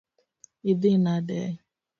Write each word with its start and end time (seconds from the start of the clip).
Idhi 0.71 0.93
nade? 1.03 1.39